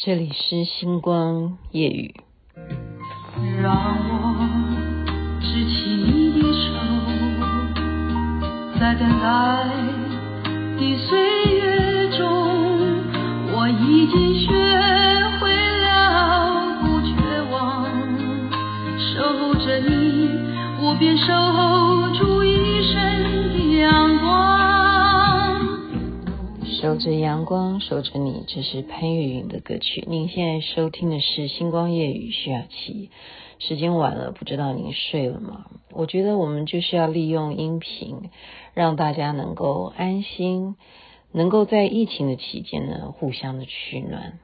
[0.00, 2.14] 这里是星光夜雨。
[3.60, 4.46] 让我
[5.40, 6.70] 执起你的手，
[8.78, 9.26] 在等待
[10.78, 11.18] 的岁
[11.52, 12.22] 月中，
[13.52, 14.52] 我已经学
[15.40, 15.50] 会
[15.80, 17.10] 了不绝
[17.50, 17.90] 望，
[19.00, 20.30] 守候着你，
[20.80, 22.24] 我便守候住
[26.88, 30.02] 守着阳光，守着你，这是潘越云的歌曲。
[30.08, 33.10] 您现在收听的是《星光夜语》，徐雅琪。
[33.58, 35.66] 时间晚了，不知道您睡了吗？
[35.90, 38.30] 我觉得我们就是要利用音频，
[38.72, 40.76] 让大家能够安心，
[41.30, 44.38] 能够在疫情的期间呢，互相的取暖。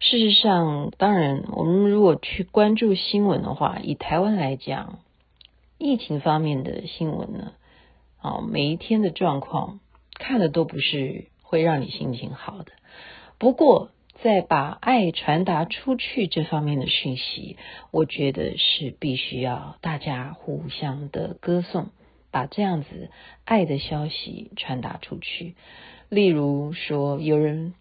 [0.00, 5.00] 事实上，当然，我们如果去关注新闻的话，以台湾来讲，
[5.76, 7.52] 疫情方面的新闻呢，
[8.22, 9.80] 啊，每一天的状况
[10.14, 11.26] 看的都不是。
[11.54, 12.72] 会让你心情好的。
[13.38, 13.90] 不过，
[14.24, 17.56] 在把爱传达出去这方面的讯息，
[17.92, 21.90] 我觉得是必须要大家互相的歌颂，
[22.32, 23.08] 把这样子
[23.44, 25.54] 爱的消息传达出去。
[26.08, 27.74] 例如说，有人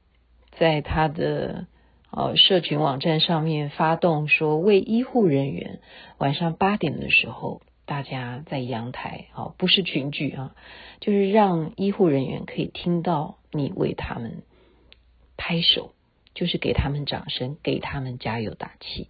[0.51, 1.65] 在他的
[2.11, 5.79] 呃社群网站上面发动说，为医护人员
[6.19, 10.55] 晚上八点的时候，大家在阳台啊，不是群聚啊，
[10.99, 13.37] 就是让医护人员可以听到。
[13.55, 14.41] 你为他们
[15.37, 15.93] 拍手，
[16.33, 19.07] 就是给他们掌声，给他们加油打气。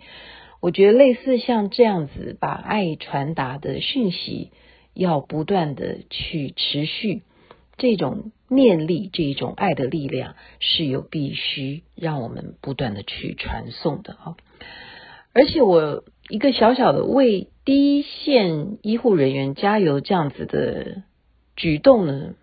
[0.60, 4.52] 我觉得类似像这样子，把爱传达的讯息，
[4.94, 7.24] 要不断的去持续，
[7.78, 14.36] 这种念力，这种爱的力量，是有必须让我们不断的去传送的啊。
[15.32, 21.04] 而且我一个小小的为第一线医护人员加油这样子的
[21.56, 22.34] 举动呢，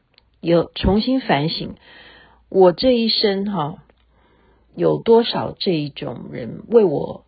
[0.41, 1.75] 有重新反省，
[2.48, 3.83] 我这一生哈，
[4.77, 7.25] 有多少这一种人为我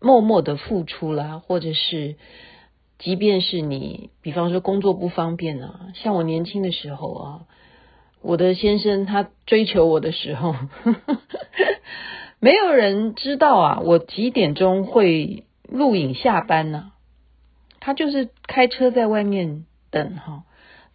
[0.00, 2.16] 默默的付出啦，或者是，
[2.98, 7.40] 即便是你，比方说工作不方便啊，像我年轻的时候啊，
[8.22, 11.18] 我的先生他追求我的时候，呵 呵
[12.40, 16.92] 没有人知道啊，我几点钟会录影下班呢？
[17.80, 20.44] 他就是开车在外面等哈。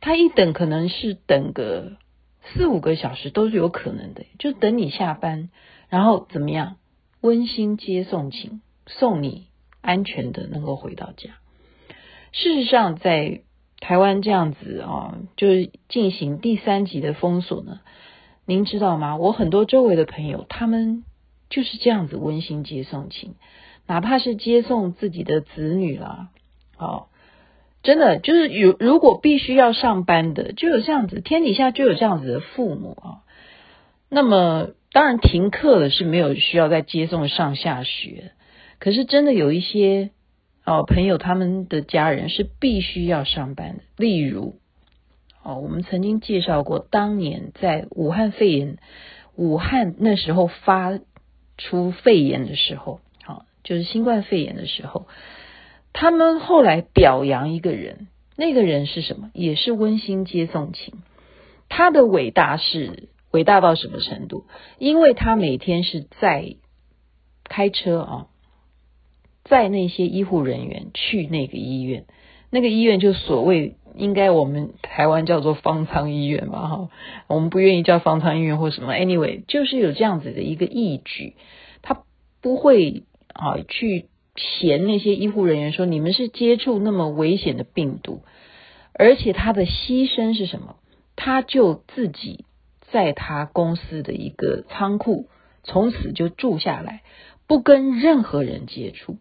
[0.02, 1.94] 他一等可能是等个
[2.44, 5.50] 四五个小时都是有可能的，就等你下班，
[5.88, 6.76] 然后怎么样
[7.22, 9.48] 温馨接送情，送你
[9.80, 11.30] 安全的能够回到家。
[12.34, 13.42] 事实上，在
[13.80, 17.80] 台湾这样子啊，就是进行第三级的封锁呢，
[18.46, 19.16] 您知道吗？
[19.16, 21.06] 我很多周围的朋友，他们
[21.50, 23.36] 就是这样子温馨接送情，
[23.88, 26.30] 哪怕是接送自己的子女啦，
[26.78, 27.08] 哦。
[27.84, 33.28] 真的就是有，如果必须要上班的，就有这样子，天底下就有这样子的父母啊。
[34.08, 38.32] 那么当然停课了是没有需要再接送上下学，
[38.80, 40.12] 可是真的有一些
[40.64, 43.84] 哦朋友他们的家人是必须要上班的。
[43.98, 44.56] 例如
[45.44, 48.78] 哦，我们曾经介绍过，当年在武汉肺炎，
[49.36, 50.98] 武汉那时候发
[51.58, 53.02] 出肺炎的时候，
[53.63, 55.07] 就是新冠肺炎的时候。
[55.94, 59.29] 他们后来表扬一个人，那个人是什么？
[59.34, 60.96] 也是温馨接送情。
[61.69, 64.46] 他的伟大是伟大到什么程度？
[64.79, 66.56] 因为他每天是在
[67.44, 68.28] 开车啊，
[69.44, 72.06] 载那些医护人员去那个医院，
[72.50, 76.90] 那个医院就所谓应该我们台湾叫做方舱医院嘛，哈，
[77.28, 78.94] 我们不愿意叫方舱医院或什么。
[78.94, 81.35] Anyway，就是有这样子的一个义举，
[81.84, 82.03] 他
[82.41, 83.03] 不会
[83.34, 84.08] 啊去。
[84.36, 88.24] 嫌那些医护人员说，你们是接触那么危险的病毒，
[88.92, 90.78] 而且他的牺牲是什么？
[91.16, 92.46] 他就自己
[92.92, 95.28] 在他公司的一个仓库，
[95.64, 97.04] 从此就住下来，
[97.46, 99.18] 不跟任何人接触，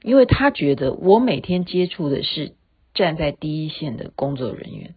[0.00, 2.52] 因为他觉得我每天接触的是
[2.94, 4.94] 站在第一线的工作人员。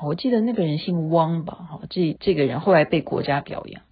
[0.00, 3.82] 我记得那个人姓汪吧，哈，这这个人后来被国家表扬。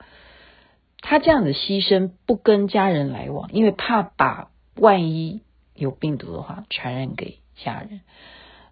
[1.01, 4.49] 他这样的牺牲，不跟家人来往，因为怕把。
[4.77, 5.43] 万一
[5.75, 8.01] 有病毒的话，传染给家人，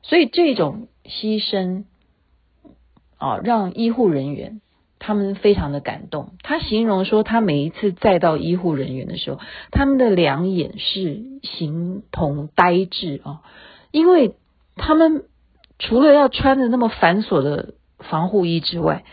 [0.00, 1.84] 所以这种牺牲
[3.18, 4.62] 啊，让医护人员
[5.00, 6.32] 他们非常的感动。
[6.42, 9.40] 他形容说，他每一次载到医护人员的时候，
[9.70, 13.42] 他们的两眼是形同呆滞啊，
[13.90, 14.34] 因为
[14.76, 15.24] 他们
[15.78, 19.04] 除了要穿的那么繁琐的防护衣之外，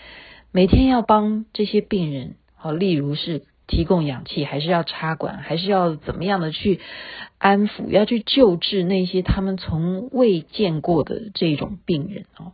[0.54, 2.36] 每天要帮这些病人，
[2.66, 3.44] 好，例如是。
[3.68, 6.82] 提供氧气，还是要插管，还是要怎么样的去
[7.40, 12.52] 安抚，要去救治那些他们从未见过的这种病人哦。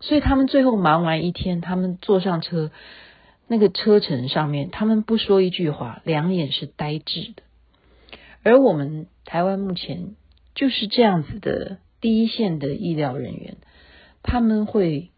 [0.00, 2.70] 所以他们最后忙完一天，他们坐上车，
[3.46, 7.42] 那个车程上面，他们不说一句话，两眼是呆滞的。
[8.42, 10.16] 而我们台湾目前
[10.54, 13.58] 就是这样子的第一线的医疗人员，
[14.22, 15.10] 他们会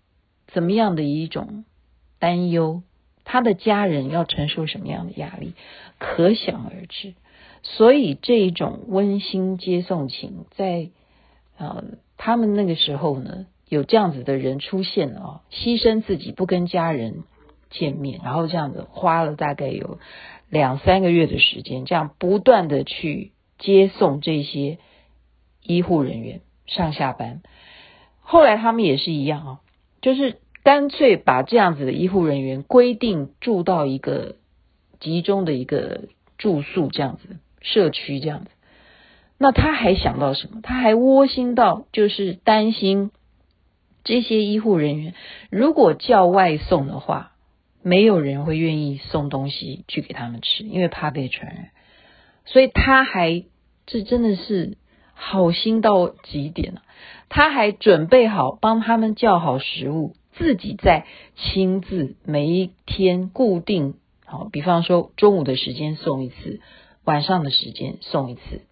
[0.48, 1.64] 怎么样的一种
[2.18, 2.82] 担忧？
[3.32, 5.52] 他的家人要承受什么样的压力，
[5.98, 7.14] 可想而知。
[7.62, 10.90] 所以这种温馨接送情，在
[11.56, 11.84] 呃
[12.16, 17.22] 他们那个时候呢，有这样子的人出现了啊，牺牲自己不跟家人
[17.70, 20.00] 见面，然后这样子花了大概有
[20.48, 23.30] 两三个月的时间，这样不断的去
[23.60, 24.78] 接送这些
[25.62, 27.42] 医护人员上下班。
[28.22, 29.60] 后来他们也是一样啊，
[30.00, 34.36] 就是干脆把这样子的医护人员规定住到一个
[34.98, 36.08] 集中的一个
[36.38, 37.38] 住宿这样子。
[37.62, 38.50] 社区这样子，
[39.36, 40.62] 那他还想到什么？
[40.62, 43.10] 他还窝心到就是担心
[44.02, 45.12] 这些医护人员
[45.50, 47.32] 如果叫外送的话，
[47.82, 51.68] 没有人会愿意送东西去给他们吃，因为怕被传染。
[52.46, 53.44] 所以他还
[53.84, 54.78] 这真的是
[55.12, 56.80] 好心到极点了。
[57.28, 61.04] 他还准备好帮他们叫好食物，自己再
[61.36, 66.60] 亲自每一天固定好，比方说中午的时间送一次。
[67.04, 68.62] 晚上的时间送一次，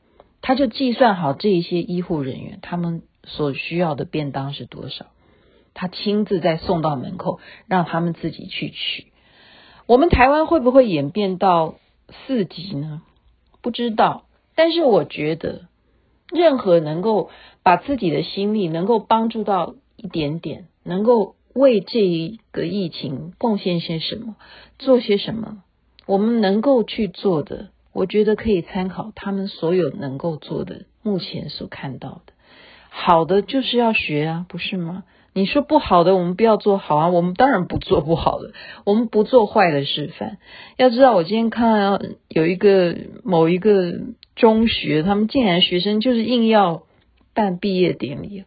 [0.40, 5.06] 他就计算好这一些医护人员他们所需要的便当是多少，
[5.74, 9.08] 他亲自再送到门口，让他们自己去取。
[9.86, 11.74] 我们台湾会不会演变到
[12.26, 13.02] 四级呢？
[13.60, 14.24] 不知道，
[14.54, 15.66] 但是我觉得，
[16.30, 17.30] 任何能够
[17.62, 24.36] 把自己的心力能够帮助到一点点，能够为这一个疫情贡献些什么，
[24.78, 25.62] 做些什么，
[26.06, 27.68] 我们能够去做的。
[27.92, 32.32] 我觉得可以参考他们所有能够做的，目前所看到的，
[32.90, 35.02] 好的就是要学啊，不是吗？
[35.32, 38.52] 你说不好的，我们不要做好啊，我们当然不做不好的，
[38.84, 40.38] 我们不做坏的示范。
[40.76, 43.94] 要知道，我今天看到有一个某一个
[44.36, 46.84] 中学，他们竟然学生就是硬要
[47.34, 48.44] 办毕业典礼，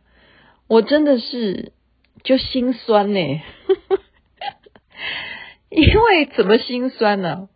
[0.67, 1.71] 我真的是
[2.23, 3.19] 就心酸呢，
[5.69, 7.49] 因为怎么心酸呢？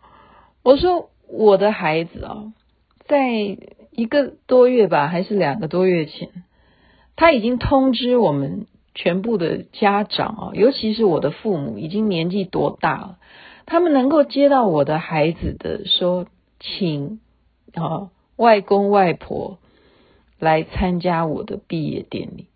[0.64, 1.10] 我说。
[1.28, 2.54] 我的孩子啊，
[3.08, 3.32] 在
[3.92, 6.30] 一个多月吧，还是两个多月前，
[7.16, 13.18] 他已经通知我们全部的家长啊，尤其是我的父母，已经年纪多大了，
[13.66, 16.28] 他们能够接到我的孩子的说，
[16.60, 17.20] 请
[17.74, 19.58] 啊外公外婆
[20.40, 22.50] 来参加我的毕业典礼。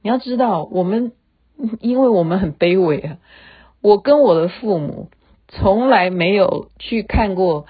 [0.00, 1.10] 你要知道，我们
[1.80, 3.18] 因为我们很卑微啊，
[3.80, 5.10] 我跟我的父母
[5.48, 7.66] 从来没有去看过。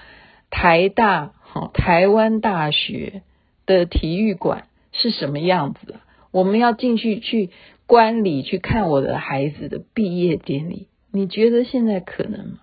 [0.55, 3.23] 台大，好，台湾大学
[3.65, 5.95] 的体育馆是什么样子？
[6.29, 7.49] 我们要进去去
[7.87, 10.89] 观礼，去看我的孩子的毕业典礼。
[11.11, 12.59] 你觉得现在可能吗？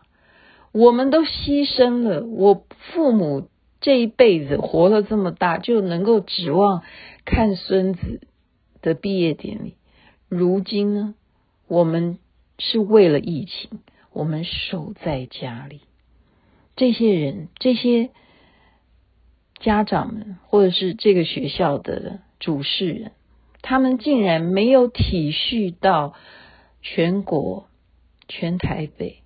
[0.71, 3.49] 我们都牺牲了，我父母
[3.81, 6.83] 这一辈子活了这么大，就能够指望
[7.25, 8.21] 看孙子
[8.83, 9.75] 的毕业典礼。
[10.29, 11.17] 如今呢，
[11.71, 12.19] 我们
[12.59, 13.79] 是为了疫情，
[14.13, 15.83] 我们守在家里。
[16.75, 18.11] 这些人，这些
[19.61, 23.13] 家长们，或者是这个学校的主事人，
[23.63, 26.15] 他们竟然没有体恤到
[26.83, 27.69] 全国、
[28.27, 29.19] 全台北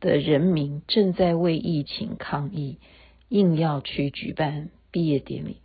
[0.00, 2.78] 的人民正在为疫情抗疫，
[3.28, 5.58] 硬要去举办毕业典礼，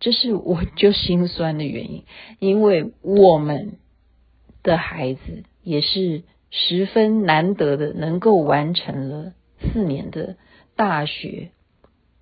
[0.00, 2.04] 这是我就心酸的原因，
[2.38, 3.76] 因为我们
[4.62, 10.36] 的孩子也是十分难得的，能够完成了四年的。
[10.74, 11.50] 大学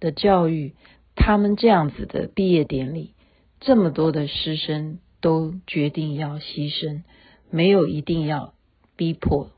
[0.00, 0.75] 的教育，
[1.14, 3.14] 他们这样子的毕业典礼，
[3.61, 7.04] 这么多的师生都决定要牺牲，
[7.49, 8.54] 没有一定要
[8.97, 9.52] 逼迫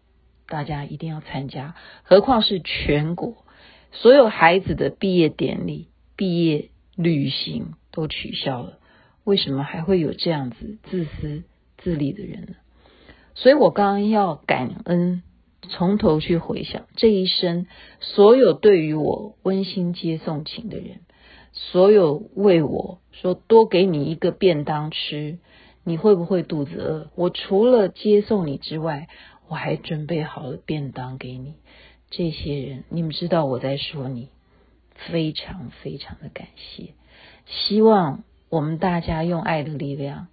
[0.46, 3.46] 大家一定要参加，何况是全国
[3.92, 8.78] 所有孩子的毕业典礼、毕业旅行都取消了，
[9.24, 11.44] 为什么还会有这样子自私
[11.78, 12.54] 自利的人呢？
[13.34, 15.22] 所以我刚刚要感恩。
[15.68, 17.66] 从头去回想这一生，
[18.00, 21.02] 所有对于我温馨接送情的人，
[21.52, 25.38] 所有为我说多给你一个便当吃，
[25.84, 27.10] 你会不会肚子饿？
[27.14, 29.06] 我除了接送你之外，
[29.48, 31.54] 我还准备好了便当给你。
[32.10, 34.30] 这些人，你们知道我在说你，
[34.94, 36.94] 非常非常的感谢。
[37.46, 40.26] 希望我们大家用爱的力量。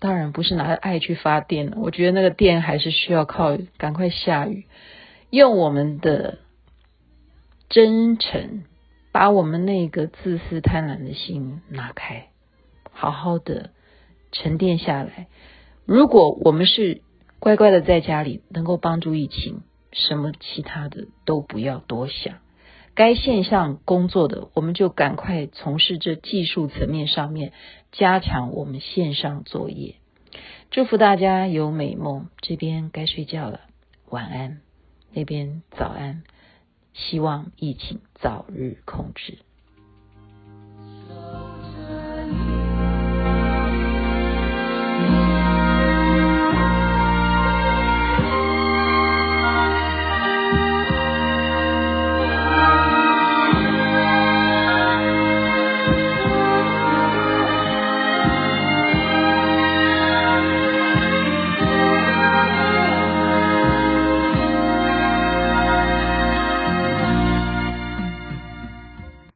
[0.00, 4.66] 当然不是拿着爱去发电了，我觉得那个电还是需要靠赶快下雨，
[5.28, 6.38] 用我们的
[7.68, 8.64] 真诚
[9.12, 12.28] 把我们那个自私贪婪的心拿开，
[12.90, 13.70] 好好的
[14.32, 15.28] 沉淀下来。
[15.84, 17.02] 如果我们是
[17.38, 22.38] 乖乖的在家里，能够帮助疫情，什么其他的都不要多想。
[22.94, 27.52] 该线上工作的，我们就赶快从事这技术层面上面，
[27.92, 29.94] 加强我们线上作业。
[30.70, 32.28] 祝福大家有美梦。
[32.40, 33.60] 这边该睡觉了，
[34.08, 34.60] 晚安。
[35.12, 36.22] 那边早安。
[36.92, 39.38] 希望疫情早日控制。